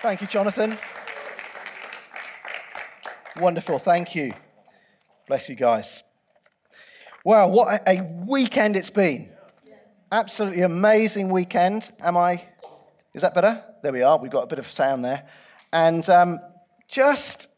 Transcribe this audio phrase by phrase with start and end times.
[0.00, 0.78] Thank you, Jonathan.
[3.40, 3.80] Wonderful.
[3.80, 4.32] Thank you.
[5.26, 6.04] Bless you guys.
[7.24, 9.28] Wow, what a weekend it's been.
[10.12, 11.90] Absolutely amazing weekend.
[11.98, 12.44] Am I?
[13.12, 13.64] Is that better?
[13.82, 14.16] There we are.
[14.18, 15.28] We've got a bit of sound there.
[15.72, 16.38] And um,
[16.86, 17.48] just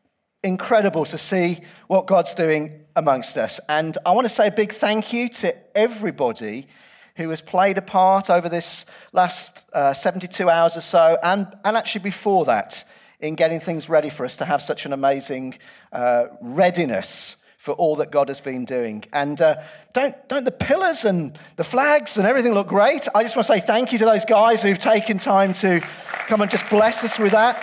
[0.42, 3.60] incredible to see what God's doing amongst us.
[3.68, 6.68] And I want to say a big thank you to everybody
[7.16, 11.76] who has played a part over this last uh, 72 hours or so, and, and
[11.76, 12.84] actually before that,
[13.20, 15.58] in getting things ready for us to have such an amazing
[15.92, 19.04] uh, readiness for all that God has been doing.
[19.12, 19.56] And uh,
[19.92, 23.06] don't, don't the pillars and the flags and everything look great?
[23.14, 25.80] I just want to say thank you to those guys who've taken time to
[26.26, 27.62] come and just bless us with that.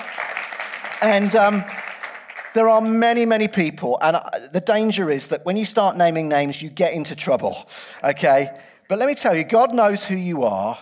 [1.01, 1.65] And um,
[2.53, 6.27] there are many, many people, and uh, the danger is that when you start naming
[6.27, 7.67] names, you get into trouble,
[8.03, 8.49] okay?
[8.87, 10.77] But let me tell you, God knows who you are,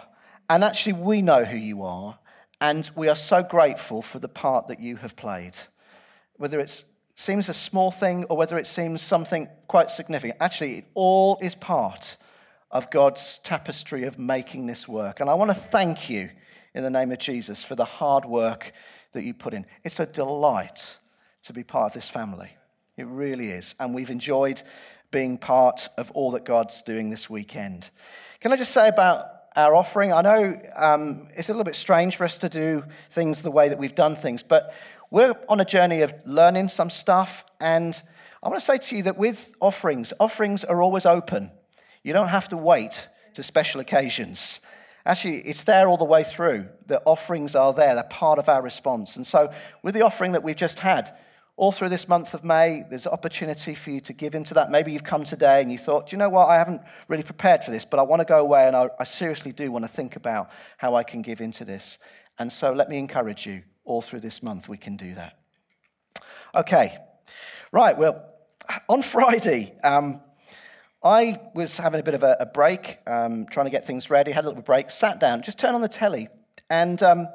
[0.48, 2.20] and actually, we know who you are,
[2.62, 5.58] and we are so grateful for the part that you have played.
[6.38, 6.84] Whether it
[7.16, 11.56] seems a small thing or whether it seems something quite significant, actually, it all is
[11.56, 12.18] part
[12.70, 15.20] of God's tapestry of making this work.
[15.20, 16.30] And I want to thank you
[16.76, 18.72] in the name of Jesus for the hard work
[19.14, 19.66] that you put in.
[19.84, 20.98] It's a delight
[21.44, 22.52] to be part of this family.
[22.98, 23.74] It really is.
[23.80, 24.62] And we've enjoyed
[25.16, 27.90] being part of all that God's doing this weekend.
[28.42, 29.24] Can I just say about
[29.56, 30.12] our offering?
[30.12, 33.70] I know um, it's a little bit strange for us to do things the way
[33.70, 34.74] that we've done things, but
[35.10, 37.46] we're on a journey of learning some stuff.
[37.62, 37.96] And
[38.44, 41.50] I want to say to you that with offerings, offerings are always open.
[42.04, 44.60] You don't have to wait to special occasions.
[45.06, 46.68] Actually, it's there all the way through.
[46.88, 49.16] The offerings are there, they're part of our response.
[49.16, 51.18] And so, with the offering that we've just had,
[51.58, 54.72] all through this month of May, there's opportunity for you to give into that.
[54.72, 56.50] Maybe you've come today and you thought, do you know what?
[56.50, 59.06] I haven't really prepared for this, but I want to go away and I, I
[59.06, 61.98] seriously do want to think about how I can give into this.
[62.38, 65.38] And so let me encourage you all through this month, we can do that.
[66.54, 66.98] Okay,
[67.72, 68.26] right, well,
[68.90, 70.22] on Friday, um,
[71.04, 74.32] I was having a bit of a, a break, um, trying to get things ready,
[74.32, 76.28] had a little break, sat down, just turned on the telly,
[76.70, 77.28] and um,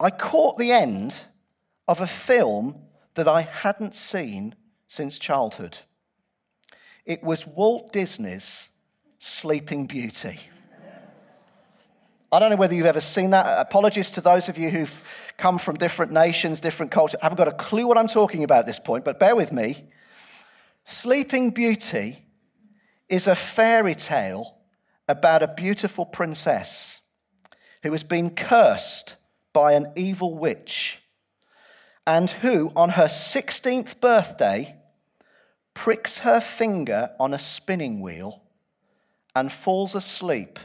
[0.00, 1.24] I caught the end
[1.86, 2.86] of a film
[3.24, 4.54] that I hadn't seen
[4.88, 5.78] since childhood.
[7.04, 8.68] It was Walt Disney's
[9.18, 10.40] Sleeping Beauty.
[12.32, 13.58] I don't know whether you've ever seen that.
[13.58, 17.18] Apologies to those of you who've come from different nations, different cultures.
[17.20, 19.52] I haven't got a clue what I'm talking about at this point, but bear with
[19.52, 19.84] me.
[20.84, 22.24] Sleeping Beauty
[23.08, 24.58] is a fairy tale
[25.08, 27.00] about a beautiful princess
[27.82, 29.16] who has been cursed
[29.52, 30.99] by an evil witch
[32.06, 34.76] and who, on her 16th birthday,
[35.74, 38.42] pricks her finger on a spinning wheel
[39.34, 40.58] and falls asleep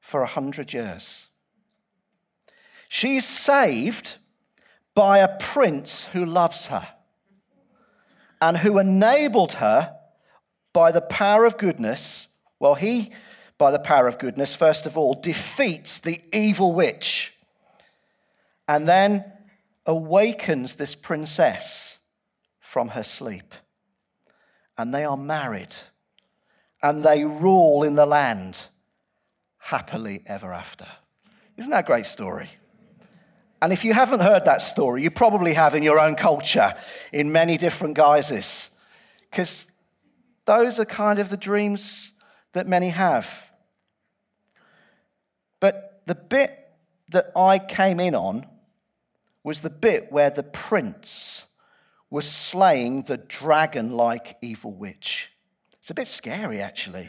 [0.00, 1.26] for a hundred years.
[2.88, 4.16] She's saved
[4.94, 6.88] by a prince who loves her
[8.40, 9.96] and who enabled her
[10.72, 12.26] by the power of goodness.
[12.58, 13.12] Well, he,
[13.58, 17.34] by the power of goodness, first of all, defeats the evil witch
[18.66, 19.24] and then
[19.86, 21.98] awakens this princess
[22.58, 23.54] from her sleep.
[24.78, 25.74] And they are married
[26.82, 28.68] and they rule in the land
[29.58, 30.86] happily ever after.
[31.56, 32.48] Isn't that a great story?
[33.62, 36.74] And if you haven't heard that story, you probably have in your own culture
[37.12, 38.70] in many different guises.
[39.30, 39.66] Because
[40.46, 42.12] those are kind of the dreams
[42.52, 43.50] that many have.
[45.60, 46.56] But the bit
[47.10, 48.46] that I came in on
[49.42, 51.46] was the bit where the prince
[52.10, 55.32] was slaying the dragon like evil witch.
[55.74, 57.08] It's a bit scary, actually.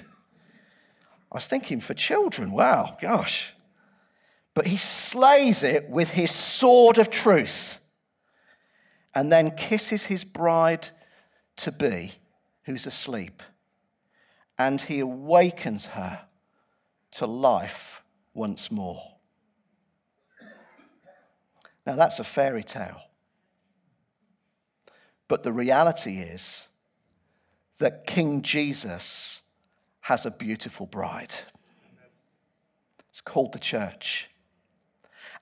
[1.32, 3.54] I was thinking for children, wow, gosh.
[4.54, 7.80] But he slays it with his sword of truth
[9.16, 10.90] and then kisses his bride
[11.58, 12.14] to be,
[12.64, 13.44] who's asleep,
[14.58, 16.28] and he awakens her
[17.12, 18.04] to life
[18.34, 19.11] once more.
[21.86, 23.02] Now, that's a fairy tale.
[25.28, 26.68] But the reality is
[27.80, 29.42] that King Jesus
[30.02, 31.34] has a beautiful bride.
[33.10, 34.30] It's called the church.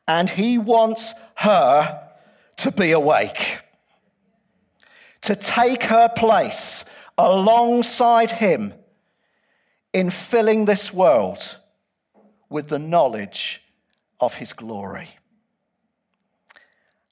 [0.08, 2.10] And he wants her
[2.58, 3.62] to be awake,
[5.22, 6.86] to take her place
[7.18, 8.74] alongside him
[9.94, 11.58] in filling this world
[12.50, 13.62] with the knowledge
[14.20, 15.10] of his glory.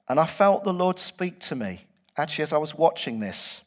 [0.08, 1.80] And I felt the Lord speak to me
[2.16, 3.62] actually as I was watching this.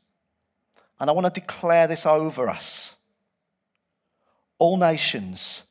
[0.99, 2.95] And I want to declare this over us
[4.61, 5.63] all nations,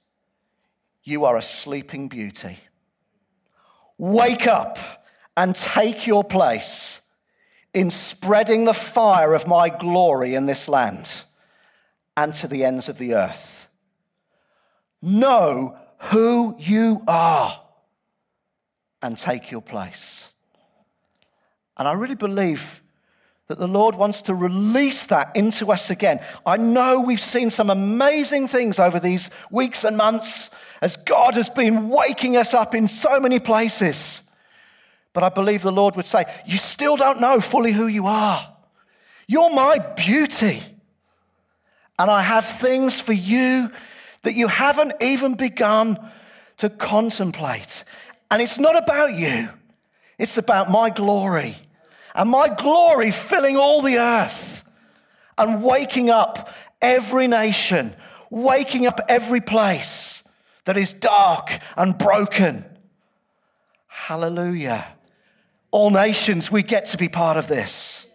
[1.04, 2.58] you are a sleeping beauty.
[3.98, 5.06] Wake up
[5.36, 7.00] and take your place
[7.72, 11.22] in spreading the fire of my glory in this land
[12.16, 13.68] and to the ends of the earth.
[15.00, 15.78] Know
[16.10, 17.62] who you are
[19.02, 20.32] and take your place.
[21.80, 22.82] And I really believe
[23.46, 26.20] that the Lord wants to release that into us again.
[26.44, 30.50] I know we've seen some amazing things over these weeks and months
[30.82, 34.22] as God has been waking us up in so many places.
[35.14, 38.46] But I believe the Lord would say, You still don't know fully who you are.
[39.26, 40.60] You're my beauty.
[41.98, 43.72] And I have things for you
[44.20, 45.98] that you haven't even begun
[46.58, 47.84] to contemplate.
[48.30, 49.48] And it's not about you,
[50.18, 51.56] it's about my glory
[52.14, 54.64] and my glory filling all the earth
[55.38, 56.50] and waking up
[56.82, 57.94] every nation,
[58.30, 60.22] waking up every place
[60.64, 62.64] that is dark and broken.
[63.86, 64.86] Hallelujah.
[65.70, 68.06] All nations, we get to be part of this.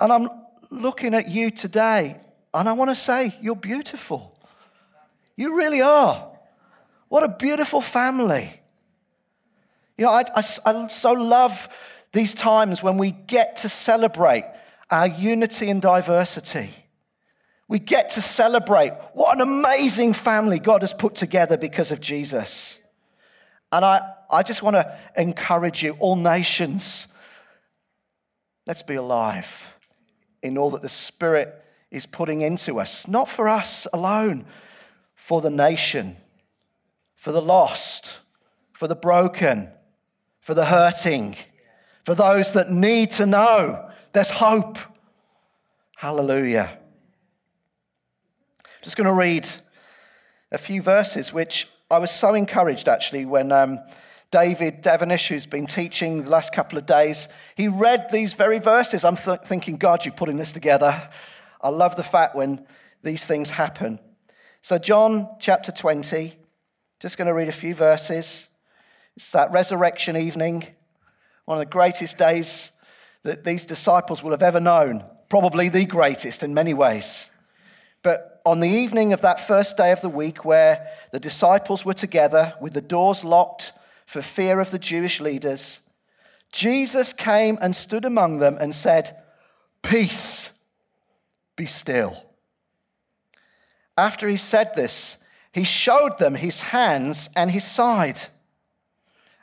[0.00, 0.28] And I'm
[0.70, 2.16] looking at you today,
[2.54, 4.34] and I want to say, you're beautiful.
[5.36, 6.30] You really are.
[7.08, 8.60] What a beautiful family.
[9.96, 11.68] You know, I, I, I so love
[12.12, 14.44] these times when we get to celebrate
[14.90, 16.70] our unity and diversity.
[17.68, 22.80] We get to celebrate what an amazing family God has put together because of Jesus.
[23.70, 27.08] And I, I just want to encourage you, all nations,
[28.66, 29.74] let's be alive
[30.42, 34.46] in all that the Spirit is putting into us, not for us alone,
[35.14, 36.16] for the nation,
[37.16, 38.20] for the lost,
[38.72, 39.68] for the broken,
[40.40, 41.36] for the hurting
[42.08, 44.78] for those that need to know there's hope.
[45.94, 46.78] Hallelujah.
[48.64, 49.46] I'm Just going to read
[50.50, 53.78] a few verses, which I was so encouraged actually when um,
[54.30, 57.28] David Devenish, who's been teaching the last couple of days,
[57.58, 59.04] he read these very verses.
[59.04, 61.10] I'm th- thinking, God, you're putting this together.
[61.60, 62.66] I love the fact when
[63.02, 64.00] these things happen.
[64.62, 66.38] So, John chapter 20,
[67.00, 68.48] just going to read a few verses.
[69.14, 70.68] It's that resurrection evening
[71.48, 72.72] one of the greatest days
[73.22, 77.30] that these disciples will have ever known, probably the greatest in many ways.
[78.02, 81.94] But on the evening of that first day of the week, where the disciples were
[81.94, 83.72] together with the doors locked
[84.04, 85.80] for fear of the Jewish leaders,
[86.52, 89.16] Jesus came and stood among them and said,
[89.82, 90.52] Peace,
[91.56, 92.26] be still.
[93.96, 95.16] After he said this,
[95.54, 98.20] he showed them his hands and his side.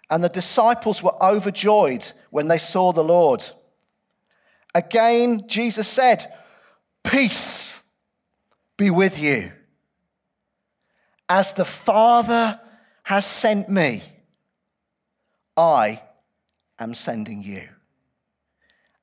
[0.10, 3.44] And the disciples were overjoyed when they saw the Lord.
[4.74, 6.26] Again, Jesus said,
[7.04, 7.82] Peace
[8.78, 9.52] be with you.
[11.28, 12.60] As the Father
[13.04, 14.02] has sent me,
[15.58, 16.02] I
[16.78, 17.68] am sending you.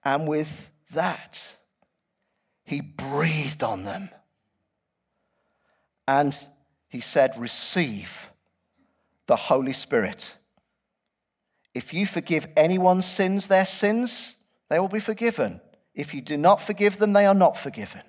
[0.05, 1.57] And with that,
[2.65, 4.11] he breathed on them.
[6.07, 6.37] And
[6.89, 8.31] he said, Receive
[9.27, 10.37] the Holy Spirit.
[11.75, 14.37] If you forgive anyone's sins, their sins,
[14.69, 15.61] they will be forgiven.
[15.95, 18.03] If you do not forgive them, they are not forgiven.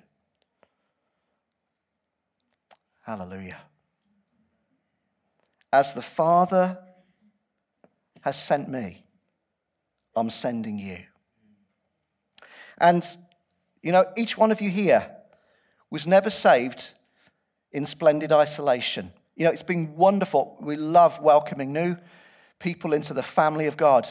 [3.02, 3.60] Hallelujah.
[5.72, 6.78] As the Father
[8.20, 9.04] has sent me,
[10.16, 10.98] I'm sending you.
[12.78, 13.04] And,
[13.82, 15.10] you know, each one of you here
[15.90, 16.92] was never saved
[17.72, 19.12] in splendid isolation.
[19.36, 20.56] You know, it's been wonderful.
[20.60, 21.96] We love welcoming new
[22.58, 24.08] people into the family of God.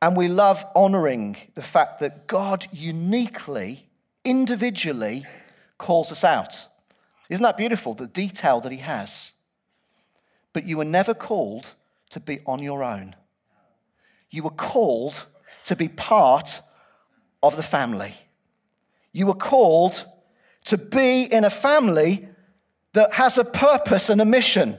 [0.00, 3.88] And we love honoring the fact that God uniquely,
[4.24, 5.26] individually,
[5.76, 6.68] calls us out.
[7.28, 7.94] Isn't that beautiful?
[7.94, 9.32] The detail that He has.
[10.52, 11.74] But you were never called
[12.10, 13.14] to be on your own.
[14.30, 15.26] You were called
[15.64, 16.60] to be part
[17.42, 18.14] of the family.
[19.12, 20.06] You were called
[20.66, 22.28] to be in a family
[22.92, 24.78] that has a purpose and a mission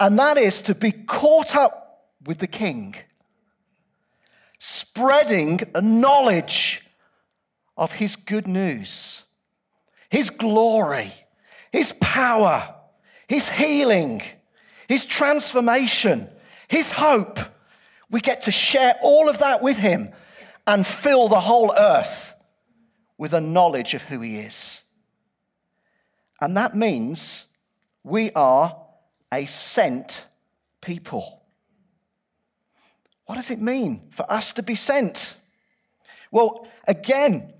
[0.00, 2.94] and that is to be caught up with the king,
[4.58, 6.82] spreading a knowledge
[7.76, 9.24] of his good news,
[10.10, 11.12] his glory,
[11.72, 12.74] his power,
[13.28, 14.22] his healing,
[14.88, 16.28] his transformation,
[16.68, 17.38] his hope.
[18.10, 20.10] We get to share all of that with him
[20.66, 22.34] and fill the whole earth
[23.18, 24.82] with a knowledge of who he is.
[26.40, 27.46] And that means
[28.04, 28.76] we are
[29.32, 30.26] a sent
[30.80, 31.42] people.
[33.26, 35.36] What does it mean for us to be sent?
[36.30, 37.52] Well, again,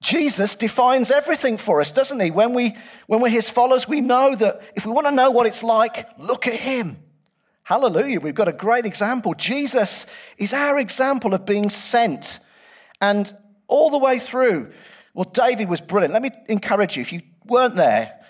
[0.00, 2.30] Jesus defines everything for us, doesn't he?
[2.30, 5.46] When, we, when we're his followers, we know that if we want to know what
[5.46, 6.98] it's like, look at him.
[7.64, 8.20] Hallelujah.
[8.20, 9.32] We've got a great example.
[9.34, 12.38] Jesus is our example of being sent.
[13.00, 13.32] And
[13.66, 14.72] all the way through,
[15.14, 16.12] well, David was brilliant.
[16.12, 18.20] Let me encourage you if you weren't there,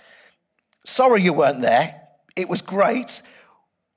[0.85, 2.01] sorry you weren't there.
[2.37, 3.23] It was great.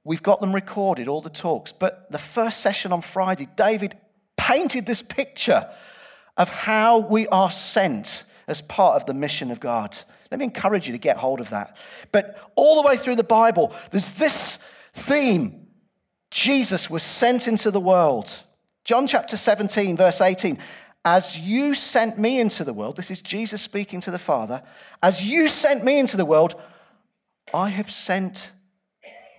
[0.03, 1.71] We've got them recorded, all the talks.
[1.71, 3.97] But the first session on Friday, David
[4.37, 5.69] painted this picture
[6.37, 9.97] of how we are sent as part of the mission of God.
[10.31, 11.77] Let me encourage you to get hold of that.
[12.11, 14.59] But all the way through the Bible, there's this
[14.93, 15.67] theme
[16.29, 18.43] Jesus was sent into the world.
[18.83, 20.59] John chapter 17, verse 18.
[21.05, 24.61] As you sent me into the world, this is Jesus speaking to the Father,
[25.01, 26.55] as you sent me into the world,
[27.53, 28.51] I have sent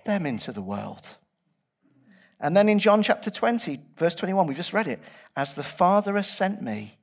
[0.05, 1.17] them into the world.
[2.39, 4.99] And then in John chapter 20, verse 21, we just read it.
[5.35, 6.97] As the Father has sent me,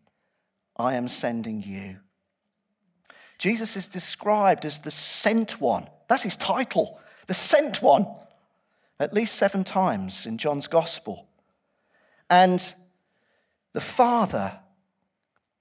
[0.76, 1.98] I am sending you.
[3.38, 5.88] Jesus is described as the sent one.
[6.08, 8.06] That's his title, the sent one,
[8.98, 11.28] at least seven times in John's gospel.
[12.30, 12.75] And
[13.72, 14.58] the Father,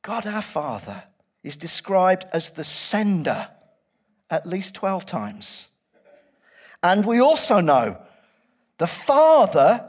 [0.01, 1.03] God our Father,
[1.43, 3.49] is described as the sender
[4.29, 5.69] at least 12 times.
[6.81, 8.01] And we also know
[8.77, 9.83] the Father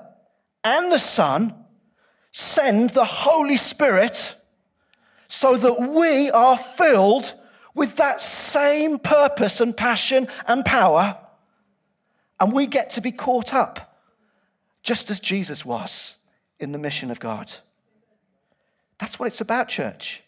[0.64, 1.54] and the Son
[2.32, 4.34] send the Holy Spirit
[5.28, 7.34] so that we are filled
[7.74, 11.18] with that same purpose and passion and power,
[12.40, 14.00] and we get to be caught up
[14.82, 16.16] just as Jesus was
[16.58, 17.52] in the mission of God.
[18.98, 20.22] That's what it's about, church.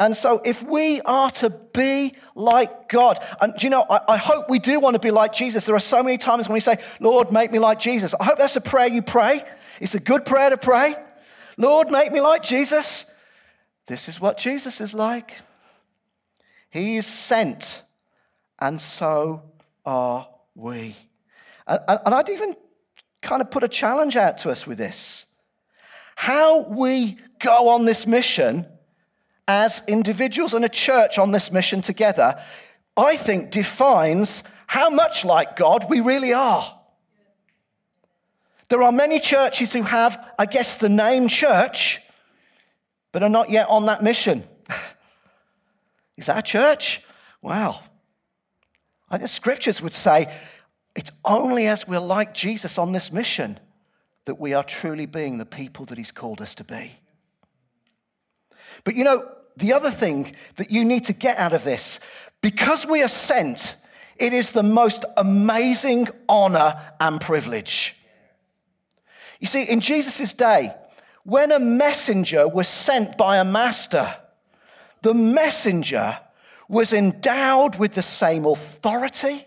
[0.00, 4.46] And so, if we are to be like God, and you know, I, I, hope
[4.48, 5.66] we do want to be like Jesus.
[5.66, 8.14] There are so many times when we say, Lord, make me like Jesus.
[8.18, 9.44] I hope that's a prayer you pray.
[9.78, 10.94] It's a good prayer to pray.
[11.58, 13.12] Lord, make me like Jesus.
[13.88, 15.36] This is what Jesus is like.
[16.70, 17.82] He is sent,
[18.58, 19.42] and so
[19.84, 20.96] are we.
[21.66, 22.54] And, and I'd even
[23.20, 25.26] kind of put a challenge out to us with this.
[26.16, 28.66] How we go on this mission
[29.50, 32.40] as individuals and a church on this mission together,
[32.96, 36.78] I think defines how much like God we really are.
[38.68, 42.00] There are many churches who have, I guess, the name church,
[43.10, 44.44] but are not yet on that mission.
[46.16, 47.02] Is that a church?
[47.42, 47.80] Wow.
[49.10, 50.32] I think scriptures would say
[50.94, 53.58] it's only as we're like Jesus on this mission
[54.26, 56.92] that we are truly being the people that he's called us to be.
[58.84, 59.22] But you know,
[59.60, 62.00] the other thing that you need to get out of this,
[62.40, 63.76] because we are sent,
[64.16, 67.96] it is the most amazing honor and privilege.
[69.38, 70.74] You see, in Jesus' day,
[71.24, 74.16] when a messenger was sent by a master,
[75.02, 76.18] the messenger
[76.68, 79.46] was endowed with the same authority,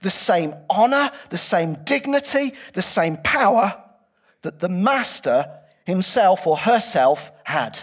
[0.00, 3.82] the same honor, the same dignity, the same power
[4.42, 5.46] that the master
[5.84, 7.80] himself or herself had.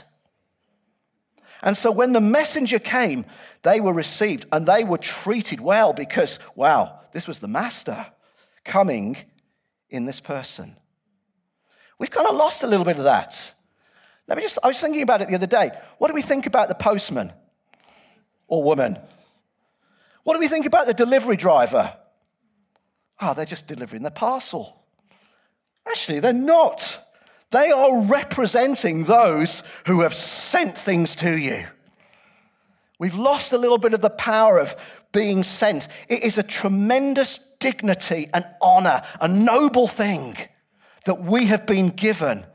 [1.62, 3.26] And so when the messenger came,
[3.62, 8.08] they were received and they were treated well because, wow, this was the master
[8.64, 9.18] coming
[9.90, 10.76] in this person.
[12.00, 13.54] We've kind of lost a little bit of that.
[14.28, 15.72] Let me just, I was thinking about it the other day.
[15.98, 17.32] What do we think about the postman
[18.48, 18.98] or woman?
[20.24, 21.96] What do we think about the delivery driver?
[23.20, 24.84] Oh, they're just delivering the parcel.
[25.88, 27.01] Actually, they're not.
[27.52, 31.66] They are representing those who have sent things to you.
[32.98, 34.76] We've lost a little bit of the power of
[35.12, 35.88] being sent.
[36.08, 40.38] It is a tremendous dignity and honor, a noble thing
[41.06, 42.46] that we have been given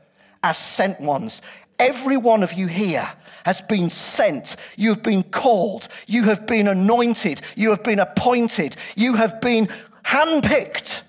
[0.41, 1.41] as sent ones.
[1.79, 3.07] Every one of you here
[3.45, 4.55] has been sent.
[4.77, 5.89] You have been called.
[6.07, 7.41] You have been anointed.
[7.55, 8.75] You have been appointed.
[8.95, 9.67] You have been
[10.03, 11.03] handpicked.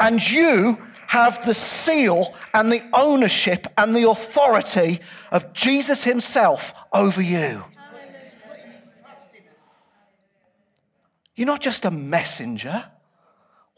[0.00, 0.78] And you
[1.14, 4.98] have the seal and the ownership and the authority
[5.30, 7.62] of Jesus Himself over you.
[11.36, 12.90] You're not just a messenger.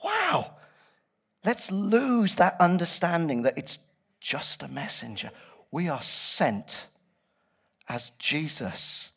[0.03, 0.53] Wow.
[1.45, 3.81] Let's lose that understanding that it's
[4.19, 5.31] just a messenger.
[5.71, 6.87] We are sent
[7.87, 9.13] as Jesus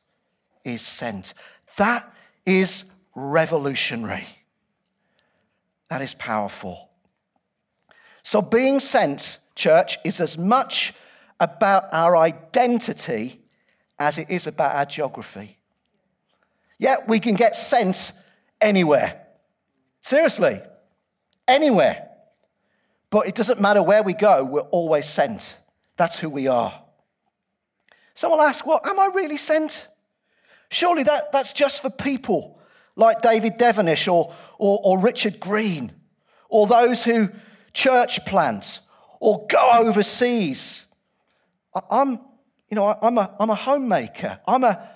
[0.66, 1.34] is sent.
[1.78, 2.14] That
[2.46, 2.84] is
[3.16, 4.28] revolutionary.
[5.88, 6.89] That is powerful.
[8.24, 10.94] So, being sent, church, is as much
[11.40, 13.40] about our identity
[13.98, 15.58] as it is about our geography.
[16.78, 18.12] Yet, we can get sent
[18.62, 19.26] anywhere.
[20.02, 20.62] Seriously,
[21.48, 22.08] anywhere.
[23.10, 25.58] But it doesn't matter where we go, we're always sent.
[25.98, 26.82] That's who we are.
[28.14, 29.88] Someone asks, Well, am I really sent?
[30.70, 32.60] Surely that, that's just for people
[32.96, 35.92] like David Devenish or, or, or Richard Green,
[36.50, 37.30] or those who
[37.74, 38.80] church plant
[39.20, 40.86] or go overseas.
[41.90, 42.20] I'm,
[42.70, 44.40] you know, I'm a, I'm a homemaker.
[44.48, 44.88] I'm a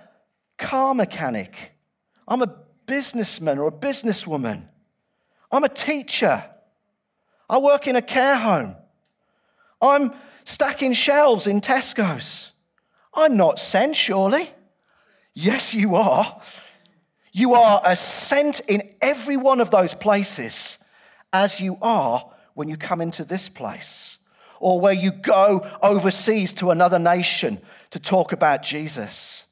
[0.58, 1.76] car mechanic.
[2.28, 4.68] I'm a businessman or a businesswoman.
[5.52, 6.44] I'm a teacher.
[7.50, 8.76] I work in a care home.
[9.82, 10.14] I'm
[10.46, 12.54] stacking shelves in Tesco's.
[13.14, 14.50] I'm not sent, surely.
[15.34, 16.40] Yes, you are.
[17.32, 20.78] You are a sent in every one of those places
[21.32, 24.18] as you are when you come into this place
[24.60, 29.46] or where you go overseas to another nation to talk about Jesus.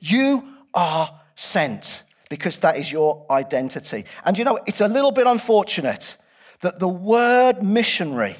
[0.00, 4.04] You are sent because that is your identity.
[4.24, 6.16] And you know, it's a little bit unfortunate
[6.60, 8.36] that the word missionary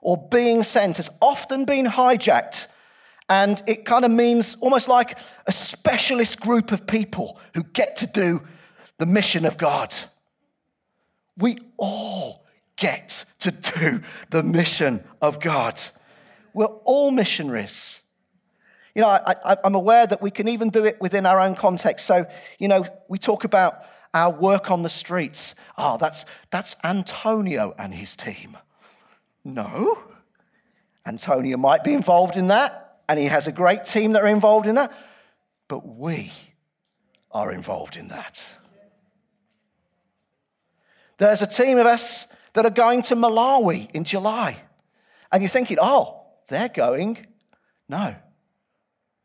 [0.00, 2.68] or being sent has often been hijacked
[3.28, 8.06] and it kind of means almost like a specialist group of people who get to
[8.06, 8.42] do
[8.98, 9.94] the mission of God.
[11.38, 12.41] We all
[12.76, 15.80] get to do the mission of God.
[16.54, 18.02] We're all missionaries.
[18.94, 22.06] You know, I, am aware that we can even do it within our own context.
[22.06, 22.26] So,
[22.58, 25.54] you know, we talk about our work on the streets.
[25.78, 28.56] Oh, that's, that's Antonio and his team.
[29.44, 29.98] No.
[31.06, 34.66] Antonio might be involved in that, and he has a great team that are involved
[34.66, 34.92] in that,
[35.68, 36.30] but we
[37.32, 38.58] are involved in that.
[41.16, 44.56] There's a team of us that are going to Malawi in July.
[45.30, 47.26] And you're thinking, oh, they're going.
[47.88, 48.14] No,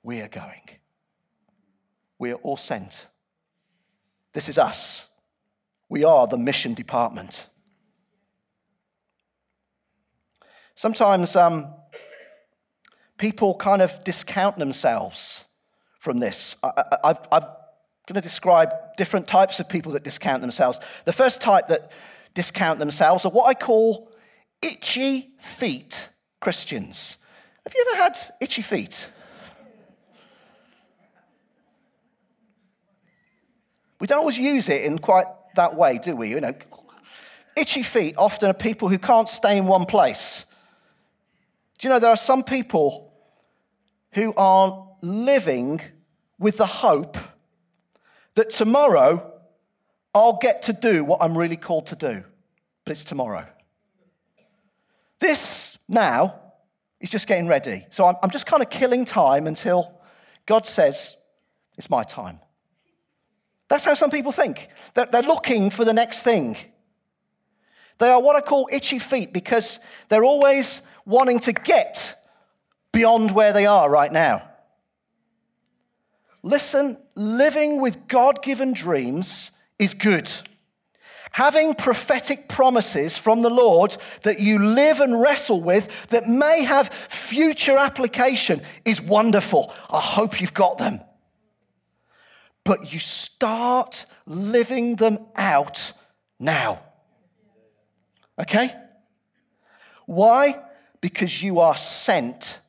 [0.03, 0.61] we are going.
[2.19, 3.07] We are all sent.
[4.33, 5.09] This is us.
[5.89, 7.49] We are the mission department.
[10.75, 11.73] Sometimes um,
[13.17, 15.45] people kind of discount themselves
[15.99, 16.55] from this.
[16.63, 17.41] I, am
[18.07, 20.79] going to describe different types of people that discount themselves.
[21.05, 21.91] The first type that
[22.37, 24.11] discount themselves are what I call
[24.61, 26.07] itchy feet
[26.39, 27.17] Christians.
[27.65, 29.09] Have you ever had itchy feet?
[33.99, 36.29] We don't always use it in quite that way, do we?
[36.29, 36.53] You know,
[37.55, 40.45] itchy feet often are people who can't stay in one place.
[41.79, 43.13] Do you know there are some people
[44.11, 45.81] who are living
[46.37, 47.17] with the hope
[48.35, 49.33] that tomorrow
[50.17, 52.23] I'll get to do what I'm really called to do,
[52.87, 53.45] but it's tomorrow.
[55.19, 56.39] This now
[57.01, 57.85] is just getting ready.
[57.89, 59.91] So I'm, I'm just kind of killing time until
[60.45, 61.17] God says,
[61.77, 62.39] It's my time.
[63.67, 64.69] That's how some people think.
[64.93, 66.55] They're, they're looking for the next thing.
[67.97, 72.15] They are what I call itchy feet because they're always wanting to get
[72.93, 74.47] beyond where they are right now.
[76.41, 80.31] Listen, living with God given dreams is good.
[81.37, 86.89] Having prophetic promises from the Lord that you live and wrestle with that may have
[86.89, 89.71] future application is wonderful.
[89.91, 91.01] I hope you've got them
[92.67, 95.93] but you start living them out
[96.37, 96.81] now.
[98.37, 98.69] Okay?
[100.05, 100.61] Why?
[100.99, 102.59] Because you are sent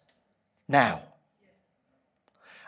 [0.68, 1.02] now.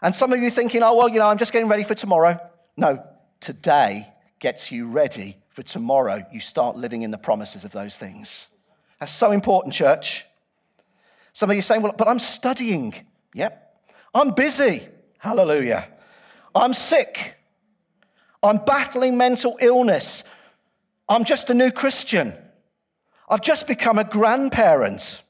[0.03, 2.37] And some of you thinking, oh, well, you know, I'm just getting ready for tomorrow.
[2.77, 3.07] No,
[3.39, 6.23] today gets you ready for tomorrow.
[6.33, 8.49] You start living in the promises of those things.
[8.99, 10.25] That's so important, church.
[11.33, 12.95] Some of you saying, well, but I'm studying.
[13.35, 13.83] Yep.
[14.15, 14.89] I'm busy.
[15.19, 15.89] Hallelujah.
[16.55, 17.37] I'm sick.
[18.43, 20.25] I'm battling mental illness.
[21.09, 22.33] I'm just a new Christian.
[23.29, 25.23] I've just become a grandparent.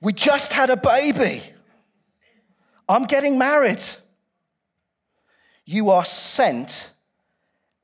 [0.00, 1.42] We just had a baby.
[2.88, 3.82] I'm getting married.
[5.70, 6.92] You are sent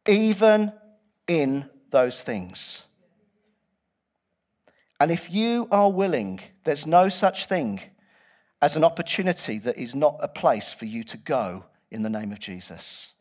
[0.08, 0.72] even
[1.26, 2.86] in those things.
[4.98, 7.82] And if you are willing, there's no such thing
[8.62, 12.32] as an opportunity that is not a place for you to go in the name
[12.32, 13.12] of Jesus.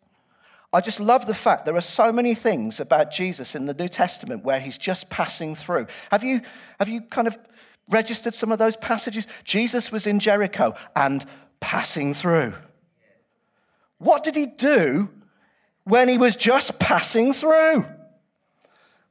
[0.72, 3.90] I just love the fact there are so many things about Jesus in the New
[3.90, 5.88] Testament where he's just passing through.
[6.10, 6.40] Have you,
[6.80, 7.38] have you kind of
[7.90, 9.28] registered some of those passages?
[9.44, 11.26] Jesus was in Jericho and
[11.60, 12.54] passing through.
[14.04, 15.10] What did he do
[15.86, 17.86] when he was just passing through?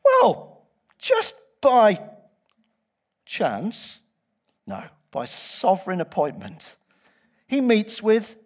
[0.05, 0.67] Well,
[0.99, 2.01] just by
[3.25, 4.01] chance?
[4.67, 6.77] No, by sovereign appointment.
[7.47, 8.37] He meets with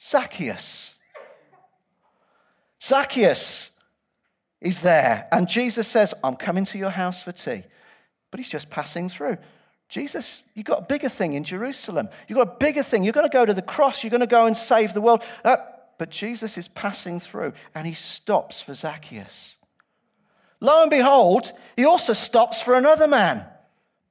[0.00, 0.94] Zacchaeus.
[2.82, 3.70] Zacchaeus
[4.60, 7.62] is there, and Jesus says, I'm coming to your house for tea.
[8.30, 9.38] But he's just passing through.
[9.88, 12.08] Jesus, you've got a bigger thing in Jerusalem.
[12.26, 13.04] You've got a bigger thing.
[13.04, 14.02] You're going to go to the cross.
[14.02, 15.22] You're going to go and save the world.
[15.44, 15.56] Uh,
[15.98, 19.56] but Jesus is passing through and he stops for Zacchaeus.
[20.60, 23.44] Lo and behold, he also stops for another man,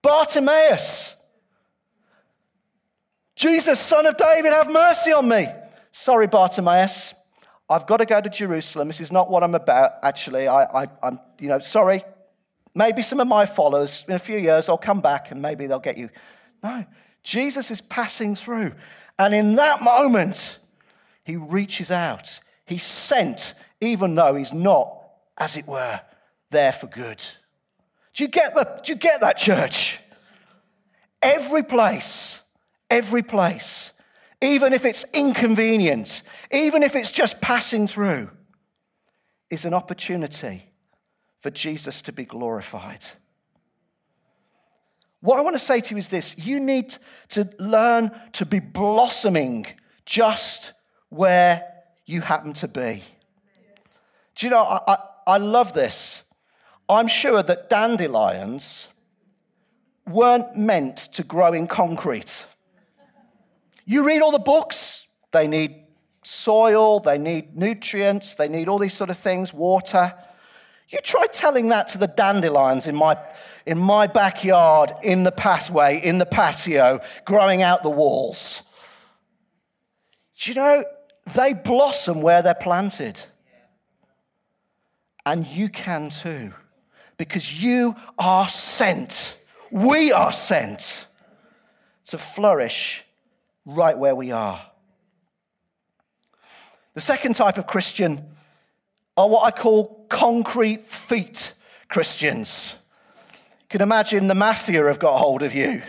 [0.02, 1.16] Bartimaeus.
[3.36, 5.48] Jesus, son of David, have mercy on me.
[5.92, 7.16] Sorry, Bartimaeus.
[7.70, 8.88] I've got to go to Jerusalem.
[8.88, 10.48] This is not what I'm about, actually.
[10.48, 12.04] I, I'm, you know, sorry.
[12.76, 15.80] Maybe some of my followers, in a few years, I'll come back and maybe they'll
[15.80, 16.10] get you.
[16.64, 16.86] No,
[17.24, 18.74] Jesus is passing through.
[19.18, 20.60] And in that moment,
[21.24, 22.40] he reaches out.
[22.66, 24.98] He's sent, even though he's not,
[25.38, 26.02] as it were,
[26.50, 27.24] there for good.
[28.14, 30.00] Do you get, the, do you get that, church?
[31.22, 32.44] Every place,
[32.90, 33.94] every place,
[34.42, 38.30] even if it's inconvenient, even if it's just passing through,
[39.50, 40.64] is an opportunity
[41.42, 43.04] for Jesus to be glorified.
[45.22, 46.96] What I want to say to you is this you need
[47.30, 49.66] to learn to be blossoming
[50.06, 50.74] just
[51.14, 51.64] where
[52.06, 53.04] you happen to be.
[54.36, 54.98] Do you know, I, I,
[55.28, 56.24] I love this.
[56.90, 58.88] I'm sure that dandelions
[60.08, 62.46] weren't meant to grow in concrete.
[63.86, 65.76] You read all the books, they need
[66.24, 70.14] soil, they need nutrients, they need all these sort of things, water.
[70.90, 73.18] You try telling that to the dandelions in my,
[73.66, 78.64] in my backyard, in the pathway, in the patio, growing out the walls.
[80.40, 80.84] Do you know,
[81.34, 83.24] they blossom where they're planted.
[85.26, 86.54] And you can too,
[87.18, 89.38] because you are sent.
[89.72, 91.08] We are sent
[92.08, 93.06] to flourish
[93.66, 94.62] right where we are.
[96.94, 98.24] The second type of Christian
[99.16, 101.54] are what I call concrete feet
[101.88, 102.76] Christians.
[103.62, 105.82] You can imagine the mafia have got hold of you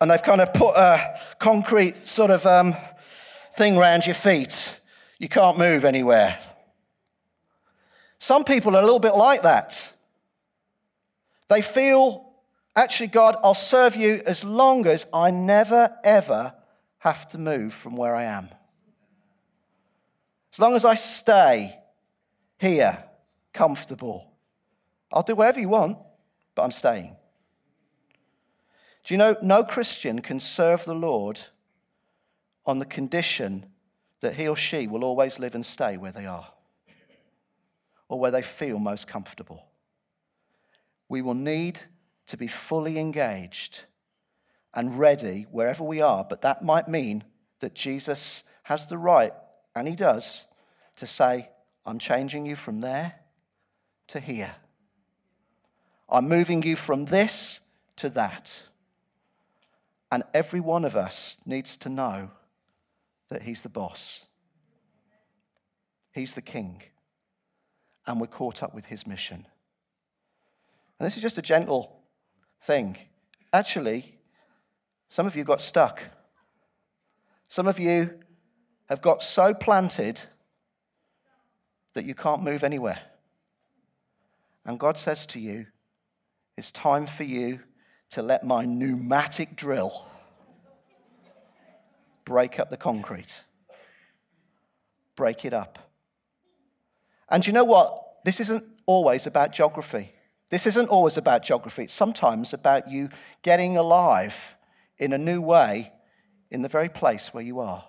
[0.00, 2.74] and they've kind of put a concrete sort of um,
[3.58, 4.80] thing around your feet.
[5.18, 6.38] You can't move anywhere.
[8.18, 9.92] Some people are a little bit like that.
[11.48, 12.32] They feel,
[12.76, 16.54] actually, God, I'll serve you as long as I never, ever
[16.98, 18.48] have to move from where I am.
[20.52, 21.78] As long as I stay
[22.58, 23.02] here,
[23.52, 24.30] comfortable,
[25.12, 25.98] I'll do whatever you want,
[26.54, 27.16] but I'm staying.
[29.04, 31.40] Do you know, no Christian can serve the Lord
[32.68, 33.64] on the condition
[34.20, 36.46] that he or she will always live and stay where they are
[38.08, 39.64] or where they feel most comfortable.
[41.08, 41.80] We will need
[42.26, 43.86] to be fully engaged
[44.74, 47.24] and ready wherever we are, but that might mean
[47.60, 49.32] that Jesus has the right,
[49.74, 50.46] and he does,
[50.96, 51.48] to say,
[51.86, 53.14] I'm changing you from there
[54.08, 54.54] to here.
[56.10, 57.60] I'm moving you from this
[57.96, 58.62] to that.
[60.12, 62.30] And every one of us needs to know
[63.30, 64.24] that He's the boss,
[66.12, 66.82] He's the king,
[68.06, 69.46] and we're caught up with His mission.
[70.98, 72.00] And this is just a gentle
[72.62, 72.96] thing.
[73.52, 74.14] Actually,
[75.08, 76.02] some of you got stuck.
[77.46, 78.18] Some of you
[78.88, 80.20] have got so planted
[81.94, 83.00] that you can't move anywhere.
[84.64, 85.66] And God says to you,
[86.56, 87.60] it's time for you
[88.10, 90.07] to let my pneumatic drill
[92.28, 93.42] break up the concrete.
[95.16, 95.78] Break it up.
[97.30, 98.22] And you know what?
[98.22, 100.12] This isn't always about geography.
[100.50, 101.84] This isn't always about geography.
[101.84, 103.08] It's sometimes about you
[103.42, 104.54] getting alive
[104.98, 105.90] in a new way
[106.50, 107.82] in the very place where you are.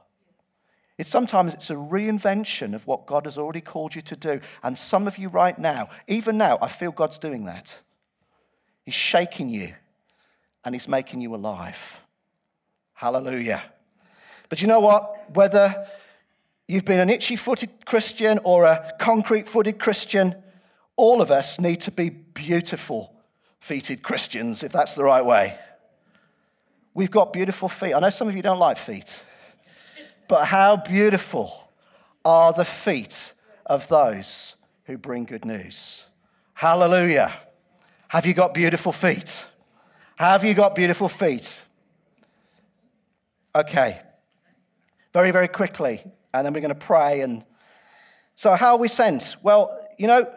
[0.97, 4.39] It's sometimes it's a reinvention of what God has already called you to do.
[4.63, 7.77] And some of you right now, even now, I feel God's doing that.
[8.85, 9.73] He's shaking you
[10.63, 11.99] and he's making you alive.
[12.93, 13.63] Hallelujah.
[14.49, 15.35] But you know what?
[15.35, 15.87] Whether
[16.67, 20.35] you've been an itchy footed Christian or a concrete footed Christian,
[20.97, 23.15] all of us need to be beautiful
[23.59, 25.57] feeted Christians, if that's the right way.
[26.93, 27.93] We've got beautiful feet.
[27.93, 29.23] I know some of you don't like feet,
[30.27, 31.69] but how beautiful
[32.25, 33.33] are the feet
[33.65, 36.05] of those who bring good news.
[36.53, 37.33] Hallelujah.
[38.07, 39.45] Have you got beautiful feet?
[40.15, 41.63] Have you got beautiful feet?
[43.55, 44.01] Okay
[45.13, 47.21] very, very quickly, and then we're going to pray.
[47.21, 47.45] And
[48.35, 49.35] so, how are we sent?
[49.41, 50.31] Well, you know,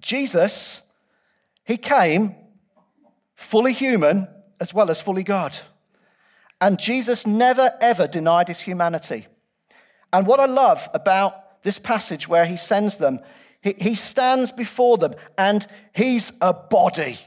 [0.00, 0.82] Jesus,
[1.64, 2.34] he came
[3.34, 4.28] fully human
[4.60, 5.56] as well as fully God.
[6.60, 9.26] And Jesus never, ever denied his humanity.
[10.12, 13.20] And what I love about this passage where he sends them,
[13.60, 17.18] he, he stands before them and he's a body.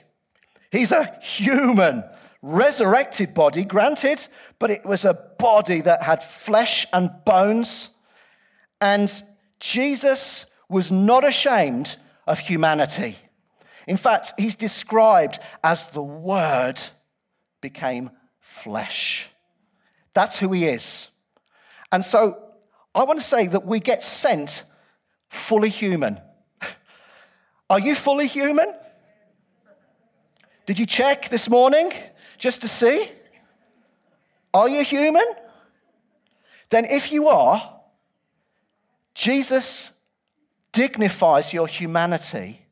[0.72, 2.04] He's a human,
[2.42, 4.28] resurrected body, granted,
[4.60, 7.90] but it was a body that had flesh and bones.
[8.80, 9.12] And
[9.60, 13.16] Jesus was not ashamed of humanity.
[13.88, 16.80] In fact, he's described as the Word
[17.62, 19.30] became flesh.
[20.14, 21.10] That's who he is.
[21.92, 22.52] And so
[22.94, 24.64] I want to say that we get sent
[25.30, 26.20] fully human.
[27.70, 28.74] Are you fully human?
[30.66, 31.92] Did you check this morning
[32.42, 33.08] just to see?
[34.52, 35.24] Are you human?
[36.72, 37.80] Then, if you are,
[39.14, 39.92] Jesus
[40.72, 42.66] dignifies your humanity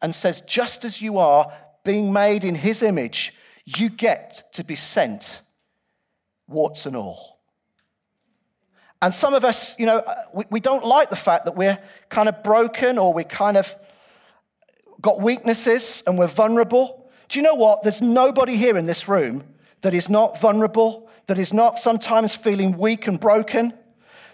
[0.00, 1.52] and says, just as you are,
[1.84, 3.34] being made in his image,
[3.66, 5.42] you get to be sent,
[6.48, 7.38] warts and all.
[9.02, 11.78] And some of us, you know, uh, we, we don't like the fact that we're
[12.08, 13.76] kind of broken or we kind of
[15.02, 16.99] got weaknesses and we're vulnerable.
[17.30, 17.82] Do you know what?
[17.82, 19.44] There's nobody here in this room
[19.80, 23.72] that is not vulnerable, that is not sometimes feeling weak and broken,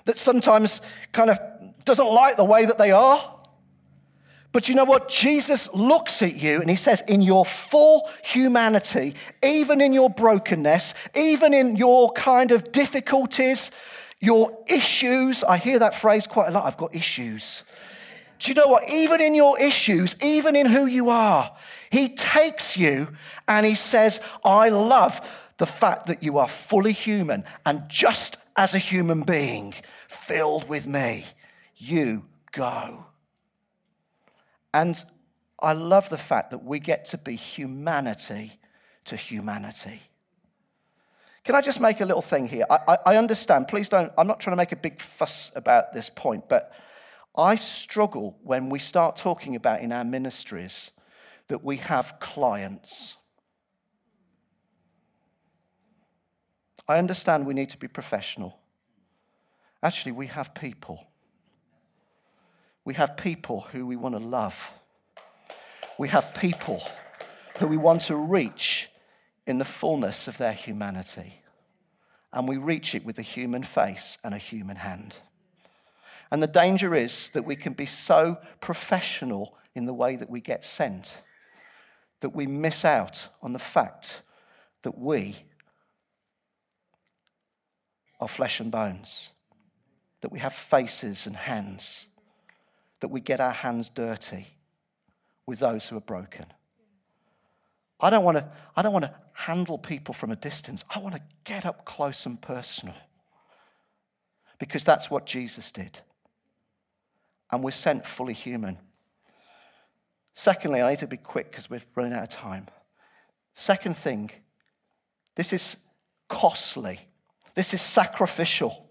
[0.06, 0.80] that sometimes
[1.12, 1.38] kind of
[1.84, 3.34] doesn't like the way that they are.
[4.50, 5.10] But you know what?
[5.10, 10.94] Jesus looks at you and he says, in your full humanity, even in your brokenness,
[11.14, 13.72] even in your kind of difficulties,
[14.20, 16.64] your issues, I hear that phrase quite a lot.
[16.64, 17.64] I've got issues.
[18.38, 18.84] Do you know what?
[18.90, 21.54] Even in your issues, even in who you are,
[21.90, 23.08] he takes you
[23.48, 25.20] and he says, I love
[25.58, 29.74] the fact that you are fully human and just as a human being,
[30.08, 31.24] filled with me,
[31.76, 33.06] you go.
[34.72, 35.02] And
[35.60, 38.58] I love the fact that we get to be humanity
[39.04, 40.00] to humanity.
[41.44, 42.66] Can I just make a little thing here?
[42.68, 45.92] I, I, I, understand, please don't, I'm not trying to make a big fuss about
[45.92, 46.72] this point, but
[47.36, 50.90] I struggle when we start talking about in our ministries
[51.48, 53.16] that we have clients.
[56.88, 58.58] I understand we need to be professional.
[59.82, 61.06] Actually, we have people.
[62.84, 64.72] We have people who we want to love.
[65.98, 66.82] We have people
[67.58, 68.90] who we want to reach
[69.46, 71.42] in the fullness of their humanity.
[72.32, 75.18] And we reach it with a human face and a human hand.
[76.30, 80.40] And the danger is that we can be so professional in the way that we
[80.40, 81.22] get sent
[82.20, 84.22] that we miss out on the fact
[84.82, 85.36] that we
[88.20, 89.30] are flesh and bones,
[90.20, 92.08] that we have faces and hands,
[93.00, 94.46] that we get our hands dirty
[95.46, 96.46] with those who are broken.
[98.00, 100.84] I don't want to, I don't want to handle people from a distance.
[100.94, 102.94] I want to get up close and personal.
[104.58, 106.00] Because that's what Jesus did.
[107.50, 108.78] And we're sent fully human.
[110.36, 112.68] Secondly, I need to be quick because we're running out of time.
[113.54, 114.30] Second thing,
[115.34, 115.78] this is
[116.28, 117.00] costly.
[117.54, 118.88] This is sacrificial.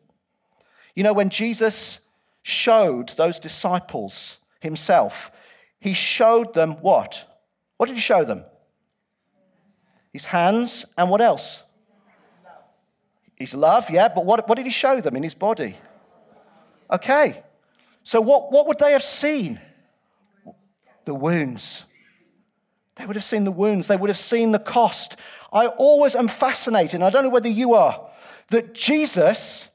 [0.93, 2.01] You know, when Jesus
[2.41, 5.31] showed those disciples himself,
[5.79, 7.39] he showed them what?
[7.77, 8.43] What did he show them?
[10.15, 11.61] his hands, and what else?
[13.35, 15.75] His love, yeah, but what, what did he show them in his body?
[16.89, 17.43] Okay,
[18.01, 19.59] so what, what would they have seen?
[21.05, 21.85] The wounds.
[22.95, 25.17] They would have seen the wounds, they would have seen the cost.
[25.51, 28.09] I always am fascinated, I don't know whether you are,
[28.49, 29.69] that Jesus,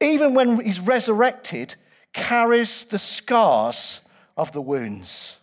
[0.00, 1.76] even when he's resurrected,
[2.12, 4.02] carries the scars
[4.36, 5.36] of the wounds.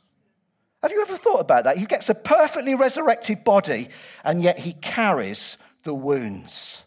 [0.81, 1.77] Have you ever thought about that?
[1.77, 3.89] He gets a perfectly resurrected body,
[4.23, 6.83] and yet he carries the wounds.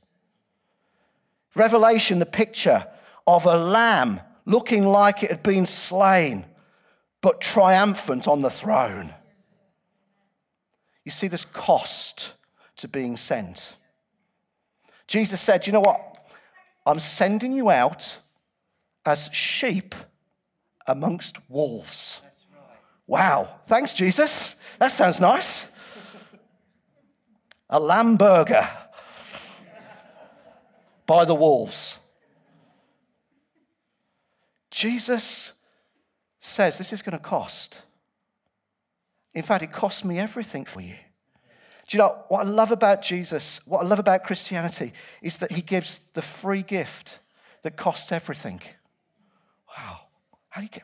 [1.55, 2.87] Revelation, the picture
[3.27, 6.47] of a lamb looking like it had been slain,
[7.23, 9.15] but triumphant on the throne.
[11.05, 12.35] You see, this cost
[12.77, 13.77] to being sent.
[15.07, 16.27] Jesus said, You know what?
[16.85, 18.19] I'm sending you out
[19.07, 19.95] as sheep
[20.87, 22.21] amongst wolves.
[23.07, 24.55] Wow, thanks, Jesus.
[24.79, 25.71] That sounds nice.
[27.71, 28.69] A lamb burger
[31.07, 31.99] by the wolves.
[34.71, 35.55] Jesus
[36.45, 37.83] says this is going to cost.
[39.33, 40.95] In fact, it cost me everything for you.
[41.87, 45.53] Do you know what I love about Jesus, what I love about Christianity, is that
[45.53, 47.21] he gives the free gift
[47.63, 48.61] that costs everything.
[49.69, 50.01] Wow.
[50.49, 50.83] How do you get?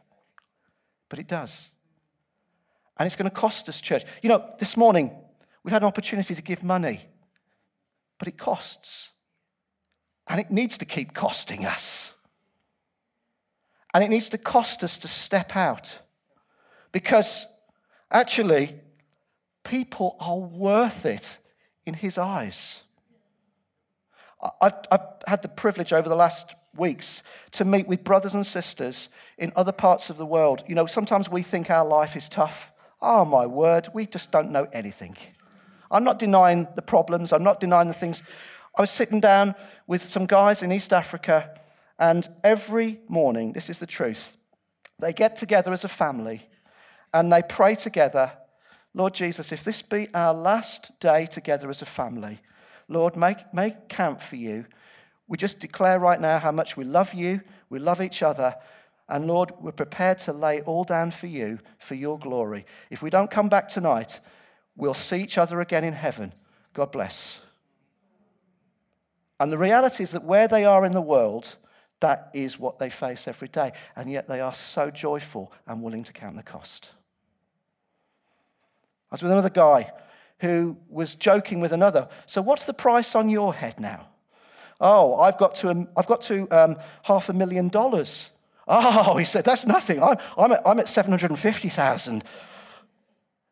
[1.09, 1.71] But it does.
[2.97, 4.05] And it's going to cost us, church.
[4.23, 5.11] You know, this morning
[5.65, 7.01] we've had an opportunity to give money,
[8.19, 9.13] but it costs.
[10.29, 12.15] And it needs to keep costing us.
[13.95, 15.99] And it needs to cost us to step out.
[16.93, 17.47] Because
[18.11, 18.75] actually,
[19.65, 21.39] people are worth it
[21.87, 22.83] in his eyes.
[24.61, 27.23] I've, I've had the privilege over the last weeks
[27.53, 30.63] to meet with brothers and sisters in other parts of the world.
[30.69, 32.73] You know, sometimes we think our life is tough.
[33.03, 35.17] Oh, my word, we just don't know anything.
[35.91, 38.23] I'm not denying the problems, I'm not denying the things.
[38.77, 39.55] I was sitting down
[39.87, 41.59] with some guys in East Africa,
[41.99, 44.37] and every morning, this is the truth,
[44.99, 46.49] they get together as a family
[47.13, 48.33] and they pray together
[48.95, 52.41] Lord Jesus, if this be our last day together as a family,
[52.89, 54.67] Lord, make, make count for you.
[55.29, 58.57] We just declare right now how much we love you, we love each other,
[59.09, 62.67] and Lord, we're prepared to lay all down for you, for your glory.
[62.91, 64.21] If we don't come back tonight,
[64.77, 66.33] we'll see each other again in heaven.
[66.73, 67.41] God bless.
[69.39, 71.57] And the reality is that where they are in the world,
[72.01, 73.73] that is what they face every day.
[73.97, 76.93] And yet they are so joyful and willing to count the cost.
[79.11, 79.93] I was with another guy
[80.41, 82.09] who was joking with another.
[82.27, 84.09] So, what's the price on your head now?
[84.81, 88.31] Oh, I've got to, um, I've got to um, half a million dollars.
[88.69, 90.03] Oh, he said, that's nothing.
[90.03, 92.23] I'm, I'm at, I'm at 750,000.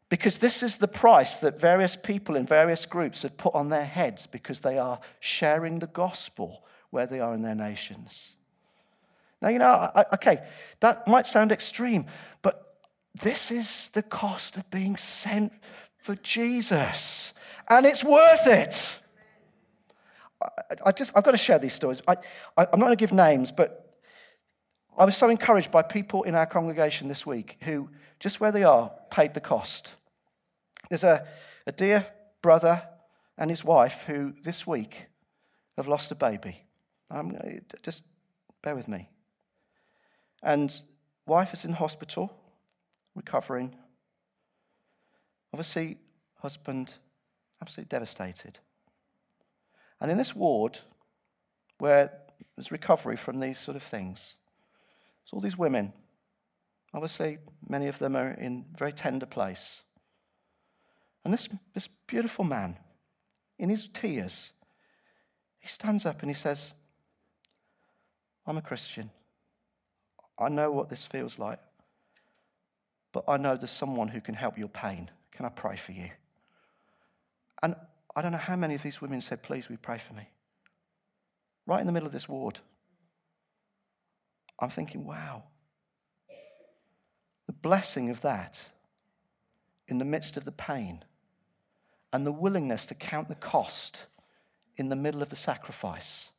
[0.09, 3.87] Because this is the price that various people in various groups have put on their
[3.87, 6.63] heads because they are sharing the gospel
[6.97, 8.33] where they are in their nations.
[9.43, 10.39] Now, you know, I, okay,
[10.81, 12.07] that might sound extreme,
[12.41, 12.79] but
[13.23, 15.53] this is the cost of being sent
[15.99, 17.35] for Jesus,
[17.69, 18.99] and it's worth it.
[20.43, 20.49] I,
[20.87, 22.01] I just, I've got to share these stories.
[22.09, 22.15] I,
[22.57, 23.99] I, I'm not going to give names, but
[24.97, 28.65] I was so encouraged by people in our congregation this week who, just where they
[28.65, 29.97] are, paid the cost.
[30.89, 31.29] There's a,
[31.67, 32.07] a dear
[32.41, 32.89] brother
[33.37, 35.09] and his wife who this week
[35.77, 36.66] have lost a baby.
[37.11, 37.37] I'm,
[37.83, 38.05] just
[38.63, 39.09] bear with me.
[40.43, 40.75] And
[41.27, 42.33] wife is in hospital,
[43.15, 43.75] recovering.
[45.53, 45.99] Obviously,
[46.41, 46.95] husband
[47.63, 48.59] absolutely devastated.
[50.01, 50.81] And in this ward,
[51.79, 52.13] where
[52.55, 54.37] there's recovery from these sort of things,
[55.23, 55.93] it's all these women.
[56.93, 57.39] Obviously,
[57.69, 59.83] many of them are in very tender place.
[61.25, 62.79] And this, this beautiful man,
[63.59, 64.53] in his tears,
[65.59, 66.73] he stands up and he says,
[68.47, 69.11] I'm a Christian.
[70.39, 71.59] I know what this feels like,
[73.13, 75.11] but I know there's someone who can help your pain.
[75.33, 76.11] Can I pray for you?
[77.63, 77.75] And
[78.15, 80.29] I don't know how many of these women said, Please, we pray for me.
[81.67, 82.61] Right in the middle of this ward.
[84.59, 85.45] I'm thinking, wow.
[87.47, 88.71] The blessing of that
[89.89, 91.05] in the midst of the pain
[92.13, 94.07] and the willingness to count the cost
[94.77, 96.31] in the middle of the sacrifice.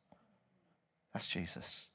[1.12, 1.87] That's Jesus.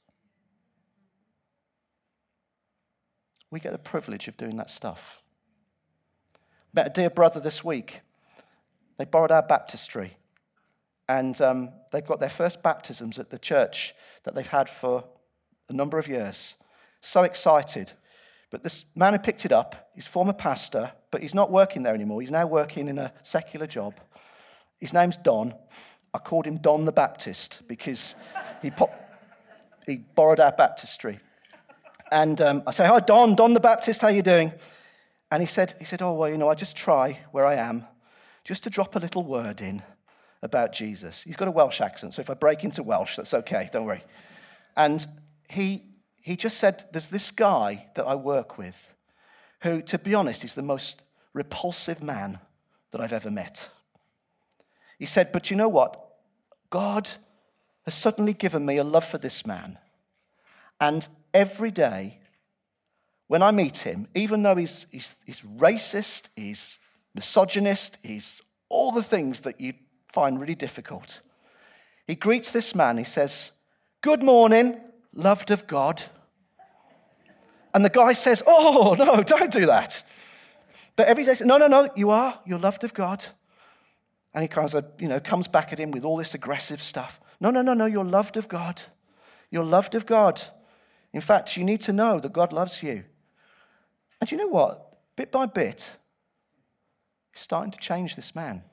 [3.53, 5.21] We get the privilege of doing that stuff.
[6.73, 8.01] Met a dear brother this week.
[8.97, 10.17] They borrowed our baptistry.
[11.07, 15.03] And um, they've got their first baptisms at the church that they've had for
[15.69, 16.55] a number of years.
[16.99, 17.93] So excited.
[18.49, 21.93] But this man who picked it up, he's former pastor, but he's not working there
[21.93, 22.21] anymore.
[22.21, 23.99] He's now working in a secular job.
[24.79, 25.53] His name's Don.
[26.11, 28.15] I called him Don the Baptist because
[28.63, 28.71] he,
[29.85, 31.19] he borrowed our baptistry.
[32.11, 34.51] And um, I say, hi, Don, Don the Baptist, how you doing?
[35.31, 37.85] And he said, he said, oh, well, you know, I just try where I am
[38.43, 39.81] just to drop a little word in
[40.41, 41.23] about Jesus.
[41.23, 44.03] He's got a Welsh accent, so if I break into Welsh, that's okay, don't worry.
[44.75, 45.05] And
[45.49, 45.83] he,
[46.21, 48.93] he just said, there's this guy that I work with
[49.61, 51.01] who, to be honest, is the most
[51.33, 52.39] repulsive man
[52.91, 53.69] that I've ever met.
[54.99, 55.99] He said, but you know what?
[56.69, 57.09] God
[57.85, 59.77] has suddenly given me a love for this man.
[60.79, 62.19] And every day
[63.27, 66.77] when I meet him, even though he's, he's, he's racist, he's
[67.15, 69.73] misogynist, he's all the things that you
[70.11, 71.21] find really difficult,
[72.07, 72.97] he greets this man.
[72.97, 73.51] He says,
[74.01, 74.79] Good morning,
[75.13, 76.03] loved of God.
[77.73, 80.03] And the guy says, Oh, no, don't do that.
[80.95, 82.39] But every day, no, no, no, you are.
[82.45, 83.25] You're loved of God.
[84.33, 87.19] And he kind of, you know, comes back at him with all this aggressive stuff.
[87.39, 88.81] No, no, no, no, you're loved of God.
[89.49, 90.41] You're loved of God.
[91.13, 93.03] In fact, you need to know that God loves you.
[94.19, 94.97] And you know what?
[95.15, 95.95] Bit by bit,
[97.31, 98.63] it's starting to change this man.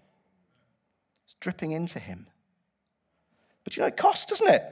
[1.26, 2.26] It's dripping into him.
[3.62, 4.64] But you know, it costs, doesn't it?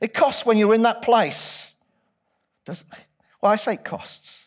[0.00, 1.72] It costs when you're in that place.
[2.64, 2.84] Does,
[3.40, 4.46] well, I say it costs.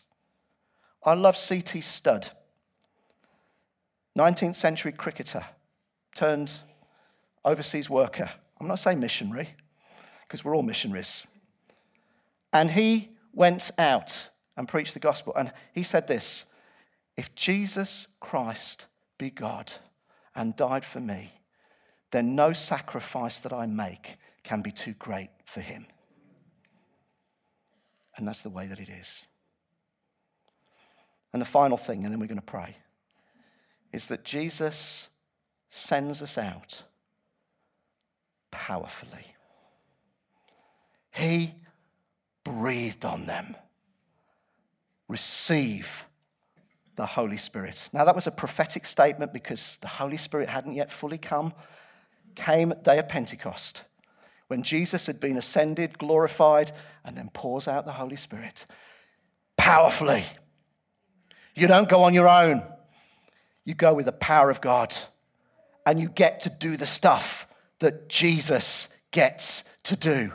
[1.02, 1.80] I love C.T.
[1.80, 2.30] Studd,
[4.18, 5.44] 19th century cricketer,
[6.14, 6.50] turned
[7.44, 8.30] overseas worker.
[8.60, 9.50] I'm not saying missionary,
[10.22, 11.26] because we're all missionaries.
[12.54, 15.34] And he went out and preached the gospel.
[15.36, 16.46] And he said this
[17.16, 18.86] If Jesus Christ
[19.18, 19.72] be God
[20.34, 21.32] and died for me,
[22.12, 25.86] then no sacrifice that I make can be too great for him.
[28.16, 29.24] And that's the way that it is.
[31.32, 32.76] And the final thing, and then we're going to pray,
[33.92, 35.10] is that Jesus
[35.68, 36.84] sends us out
[38.52, 39.26] powerfully.
[41.12, 41.54] He
[42.44, 43.56] breathed on them.
[45.08, 46.06] Receive
[46.96, 47.88] the Holy Spirit.
[47.92, 51.52] Now, that was a prophetic statement because the Holy Spirit hadn't yet fully come.
[52.34, 53.84] Came at day of Pentecost
[54.48, 56.72] when Jesus had been ascended, glorified,
[57.04, 58.66] and then pours out the Holy Spirit
[59.56, 60.24] powerfully.
[61.54, 62.62] You don't go on your own,
[63.64, 64.94] you go with the power of God,
[65.86, 67.46] and you get to do the stuff
[67.78, 70.32] that Jesus gets to do.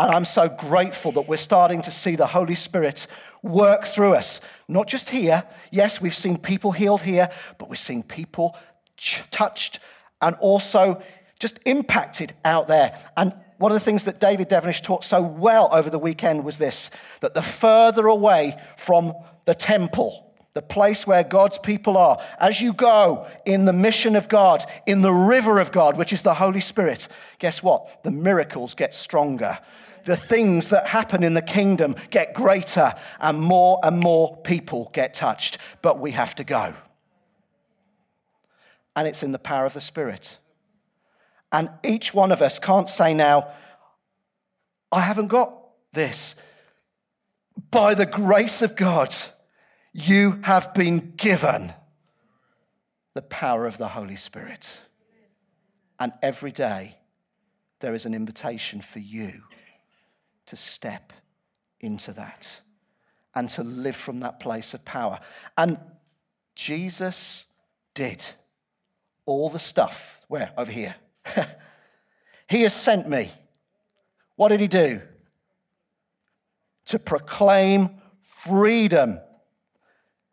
[0.00, 3.06] And I'm so grateful that we're starting to see the Holy Spirit
[3.42, 4.40] work through us.
[4.66, 5.44] Not just here.
[5.70, 7.28] Yes, we've seen people healed here,
[7.58, 8.56] but we're seeing people
[8.96, 9.78] ch- touched
[10.22, 11.02] and also
[11.38, 12.98] just impacted out there.
[13.14, 16.56] And one of the things that David Devenish taught so well over the weekend was
[16.56, 16.90] this
[17.20, 19.12] that the further away from
[19.44, 24.30] the temple, the place where God's people are, as you go in the mission of
[24.30, 27.06] God, in the river of God, which is the Holy Spirit,
[27.38, 28.02] guess what?
[28.02, 29.58] The miracles get stronger
[30.04, 35.14] the things that happen in the kingdom get greater and more and more people get
[35.14, 35.58] touched.
[35.82, 36.74] But we have to go.
[38.96, 40.38] And it's in the power of the Spirit.
[41.52, 43.48] And each one of us can't say now,
[44.92, 45.54] I haven't got
[45.92, 46.36] this.
[47.70, 49.14] By the grace of God,
[49.92, 51.72] you have been given
[53.14, 54.80] the power of the Holy Spirit.
[55.98, 56.96] And every day,
[57.80, 59.42] there is an invitation for you
[60.50, 61.12] to step
[61.80, 62.60] into that
[63.36, 65.20] and to live from that place of power.
[65.56, 65.78] And
[66.56, 67.46] Jesus
[67.94, 68.24] did
[69.26, 70.24] all the stuff.
[70.26, 70.52] Where?
[70.58, 70.96] Over here.
[72.48, 73.30] he has sent me.
[74.34, 75.00] What did he do?
[76.86, 77.90] To proclaim
[78.20, 79.20] freedom,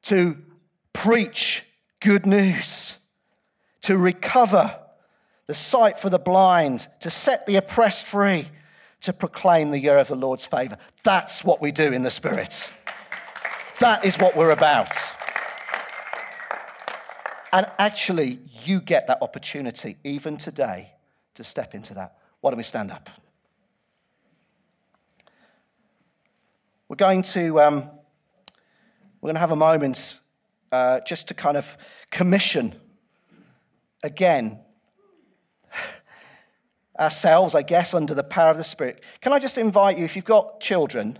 [0.03, 0.38] to
[0.93, 1.63] preach
[1.99, 2.97] good news,
[3.82, 4.80] to recover
[5.45, 8.47] the sight for the blind, to set the oppressed free,
[9.02, 10.78] to proclaim the year of the Lord's favor.
[11.04, 12.72] That's what we do in the Spirit.
[13.80, 14.93] That is what we're about.
[17.54, 20.93] And actually, you get that opportunity even today
[21.36, 22.18] to step into that.
[22.41, 23.10] Why don't we stand up?
[26.89, 27.76] We're going to, um,
[29.22, 30.20] we're going to have a moment
[30.72, 31.78] uh, just to kind of
[32.12, 32.76] commission
[34.04, 34.60] again
[37.00, 39.04] ourselves, I guess, under the power of the Spirit.
[39.22, 41.20] Can I just invite you, if you've got children,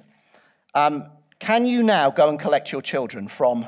[0.74, 1.06] um,
[1.40, 3.68] can you now go and collect your children from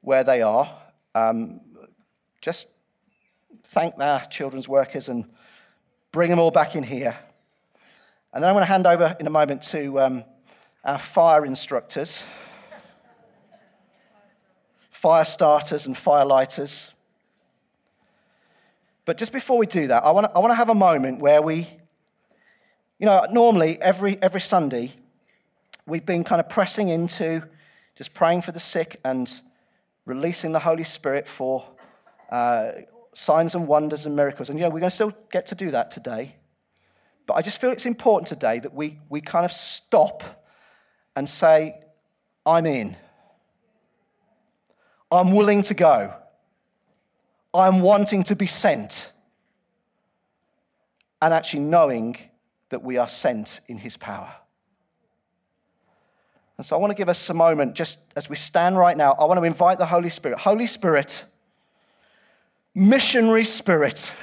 [0.00, 0.72] where they are?
[1.14, 1.60] Um,
[2.40, 2.68] just
[3.64, 5.28] thank their children's workers and
[6.12, 7.16] bring them all back in here.
[8.32, 10.24] And then I'm going to hand over in a moment to um,
[10.84, 12.26] our fire instructors,
[14.90, 16.93] fire starters, and fire lighters.
[19.04, 21.20] But just before we do that, I want to, I want to have a moment
[21.20, 21.66] where we,
[22.98, 24.92] you know, normally every, every Sunday,
[25.86, 27.42] we've been kind of pressing into
[27.96, 29.40] just praying for the sick and
[30.06, 31.66] releasing the Holy Spirit for
[32.30, 32.72] uh,
[33.12, 34.48] signs and wonders and miracles.
[34.48, 36.36] And, you know, we're going to still get to do that today.
[37.26, 40.44] But I just feel it's important today that we, we kind of stop
[41.14, 41.80] and say,
[42.44, 42.96] I'm in.
[45.10, 46.14] I'm willing to go.
[47.54, 49.12] I'm wanting to be sent.
[51.22, 52.16] And actually knowing
[52.68, 54.34] that we are sent in his power.
[56.56, 59.12] And so I want to give us a moment, just as we stand right now,
[59.12, 60.38] I want to invite the Holy Spirit.
[60.38, 61.24] Holy Spirit,
[62.74, 64.14] missionary spirit,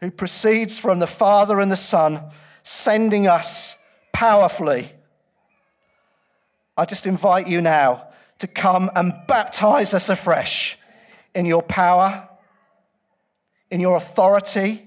[0.00, 2.22] who proceeds from the Father and the Son,
[2.62, 3.76] sending us
[4.12, 4.92] powerfully.
[6.76, 8.08] I just invite you now
[8.38, 10.78] to come and baptize us afresh
[11.34, 12.28] in your power,
[13.70, 14.86] in your authority.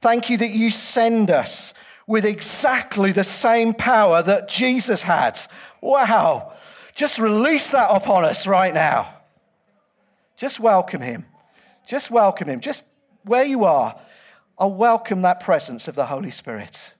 [0.00, 1.74] Thank you that you send us
[2.06, 5.38] with exactly the same power that Jesus had.
[5.80, 6.52] Wow.
[6.94, 9.12] Just release that upon us right now.
[10.36, 11.26] Just welcome him.
[11.86, 12.60] Just welcome him.
[12.60, 12.84] Just
[13.24, 13.98] where you are,
[14.58, 16.94] I welcome that presence of the Holy Spirit.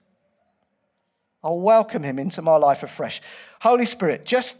[1.43, 3.21] I'll welcome him into my life afresh.
[3.61, 4.57] Holy Spirit, just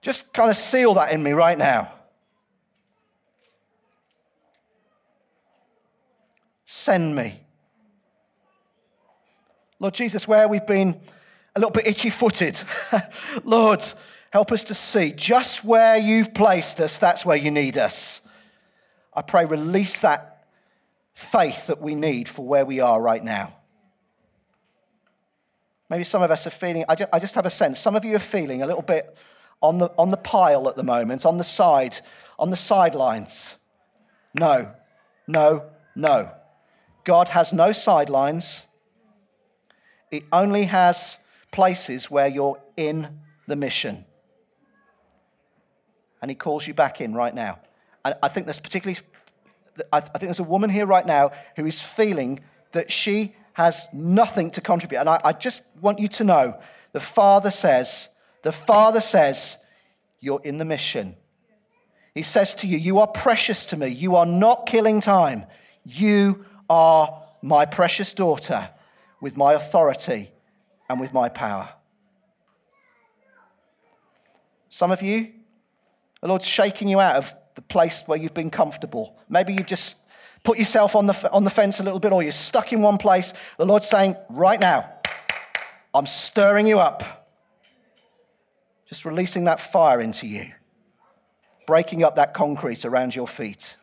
[0.00, 1.92] just kind of seal that in me right now.
[6.64, 7.40] Send me.
[9.78, 11.00] Lord Jesus, where we've been
[11.56, 12.62] a little bit itchy footed,
[13.44, 13.84] Lord,
[14.30, 18.22] Help us to see just where you've placed us, that's where you need us.
[19.12, 20.46] I pray, release that
[21.12, 23.52] faith that we need for where we are right now.
[25.88, 28.04] Maybe some of us are feeling, I just, I just have a sense, some of
[28.04, 29.18] you are feeling a little bit
[29.62, 31.98] on the, on the pile at the moment, on the side,
[32.38, 33.56] on the sidelines.
[34.34, 34.72] No,
[35.26, 36.30] no, no.
[37.04, 38.66] God has no sidelines.
[40.10, 41.18] He only has
[41.50, 44.04] places where you're in the mission.
[46.22, 47.58] And He calls you back in right now.
[48.04, 49.00] And I think there's particularly,
[49.92, 52.40] I think there's a woman here right now who is feeling
[52.72, 54.98] that she has nothing to contribute.
[54.98, 56.60] And I, I just want you to know
[56.92, 58.09] the Father says,
[58.42, 59.58] the Father says,
[60.20, 61.16] you're in the mission.
[62.14, 63.88] He says to you, You are precious to me.
[63.88, 65.46] You are not killing time.
[65.84, 68.68] You are my precious daughter
[69.20, 70.30] with my authority
[70.88, 71.68] and with my power.
[74.68, 75.32] Some of you,
[76.20, 79.18] the Lord's shaking you out of the place where you've been comfortable.
[79.28, 79.98] Maybe you've just
[80.44, 82.98] put yourself on the, on the fence a little bit, or you're stuck in one
[82.98, 83.32] place.
[83.56, 84.92] The Lord's saying, Right now,
[85.94, 87.19] I'm stirring you up.
[88.90, 90.50] Just releasing that fire into you,
[91.64, 93.76] breaking up that concrete around your feet.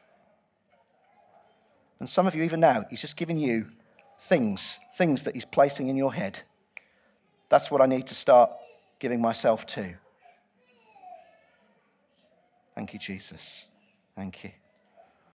[2.01, 3.67] And some of you, even now, He's just giving you
[4.19, 6.41] things, things that He's placing in your head.
[7.47, 8.51] That's what I need to start
[8.99, 9.93] giving myself to.
[12.75, 13.65] Thank you, Jesus.
[14.13, 14.51] Thank you.